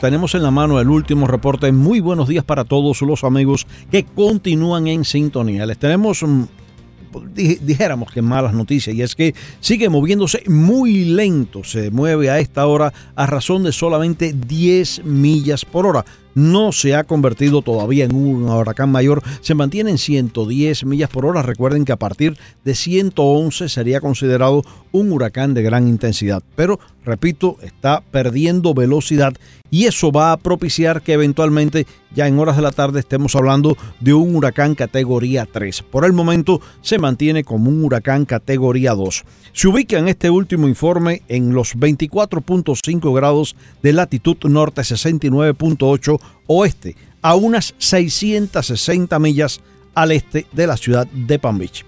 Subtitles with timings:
[0.00, 1.72] Tenemos en la mano el último reporte.
[1.72, 5.66] Muy buenos días para todos los amigos que continúan en sintonía.
[5.66, 6.44] Les tenemos, mm,
[7.34, 11.64] dijéramos que malas noticias, y es que sigue moviéndose muy lento.
[11.64, 16.04] Se mueve a esta hora a razón de solamente 10 millas por hora
[16.38, 21.26] no se ha convertido todavía en un huracán mayor, se mantiene en 110 millas por
[21.26, 21.42] hora.
[21.42, 24.62] Recuerden que a partir de 111 sería considerado
[24.92, 29.34] un huracán de gran intensidad, pero repito, está perdiendo velocidad
[29.70, 33.76] y eso va a propiciar que eventualmente ya en horas de la tarde estemos hablando
[34.00, 35.82] de un huracán categoría 3.
[35.82, 39.24] Por el momento se mantiene como un huracán categoría 2.
[39.52, 46.96] Se ubica en este último informe en los 24.5 grados de latitud norte, 69.8 oeste,
[47.22, 49.60] a unas 660 millas
[49.94, 51.84] al este de la ciudad de Palm Beach.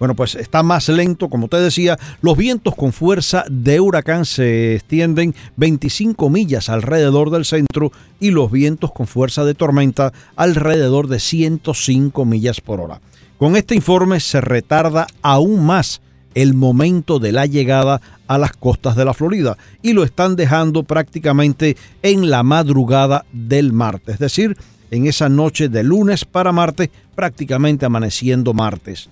[0.00, 4.76] Bueno, pues está más lento, como te decía, los vientos con fuerza de huracán se
[4.76, 11.20] extienden 25 millas alrededor del centro y los vientos con fuerza de tormenta alrededor de
[11.20, 13.02] 105 millas por hora.
[13.36, 16.00] Con este informe se retarda aún más
[16.34, 20.82] el momento de la llegada a las costas de la Florida y lo están dejando
[20.82, 24.56] prácticamente en la madrugada del martes, es decir,
[24.90, 29.08] en esa noche de lunes para martes, prácticamente amaneciendo martes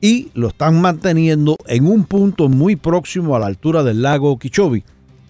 [0.00, 4.84] y lo están manteniendo en un punto muy próximo a la altura del lago Okeechobee.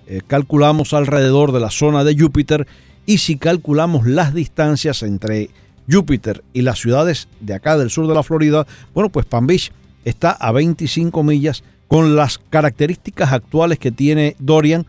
[0.06, 2.66] Eh, calculamos alrededor de la zona de Júpiter
[3.06, 5.50] y si calculamos las distancias entre
[5.90, 9.72] Júpiter y las ciudades de acá del sur de la Florida, bueno, pues Palm Beach
[10.04, 14.86] está a 25 millas con las características actuales que tiene Dorian.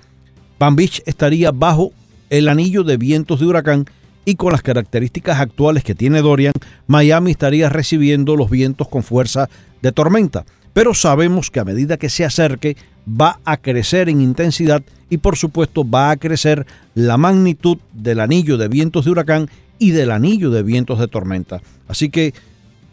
[0.57, 1.91] Palm Beach estaría bajo
[2.29, 3.85] el anillo de vientos de huracán
[4.25, 6.53] y con las características actuales que tiene Dorian,
[6.87, 9.49] Miami estaría recibiendo los vientos con fuerza
[9.81, 12.77] de tormenta, pero sabemos que a medida que se acerque
[13.09, 18.57] va a crecer en intensidad y por supuesto va a crecer la magnitud del anillo
[18.57, 21.61] de vientos de huracán y del anillo de vientos de tormenta.
[21.87, 22.33] Así que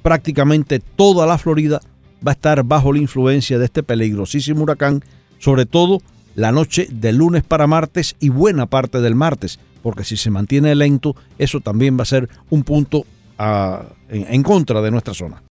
[0.02, 1.80] prácticamente toda la Florida
[2.26, 5.02] va a estar bajo la influencia de este peligrosísimo huracán,
[5.38, 6.00] sobre todo
[6.34, 10.74] la noche de lunes para martes y buena parte del martes, porque si se mantiene
[10.74, 13.06] lento, eso también va a ser un punto
[13.38, 15.42] ah, en contra de nuestra zona.